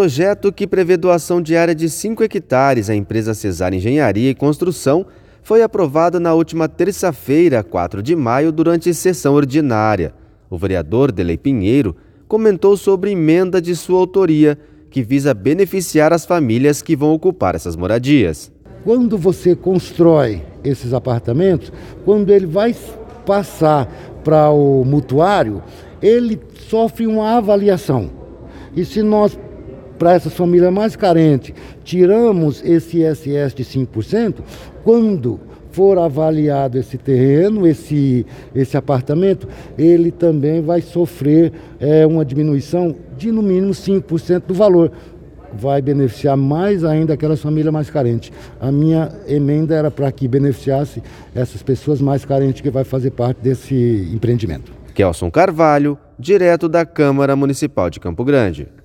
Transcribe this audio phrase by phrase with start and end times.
[0.00, 5.04] projeto que prevê doação de área de 5 hectares à empresa Cesar Engenharia e Construção
[5.42, 10.14] foi aprovado na última terça-feira, 4 de maio, durante sessão ordinária.
[10.48, 11.94] O vereador Delei Pinheiro
[12.26, 14.58] comentou sobre emenda de sua autoria,
[14.88, 18.50] que visa beneficiar as famílias que vão ocupar essas moradias.
[18.82, 21.70] Quando você constrói esses apartamentos,
[22.06, 22.74] quando ele vai
[23.26, 23.86] passar
[24.24, 25.62] para o mutuário,
[26.00, 26.40] ele
[26.70, 28.10] sofre uma avaliação.
[28.74, 29.36] E se nós,
[30.00, 31.54] para essas famílias mais carentes,
[31.84, 34.36] tiramos esse ISS de 5%,
[34.82, 35.38] quando
[35.72, 38.24] for avaliado esse terreno, esse,
[38.54, 39.46] esse apartamento,
[39.76, 44.90] ele também vai sofrer é, uma diminuição de no mínimo 5% do valor.
[45.52, 48.32] Vai beneficiar mais ainda aquelas famílias mais carentes.
[48.58, 51.02] A minha emenda era para que beneficiasse
[51.34, 54.72] essas pessoas mais carentes que vai fazer parte desse empreendimento.
[54.94, 58.79] Kelson Carvalho, direto da Câmara Municipal de Campo Grande.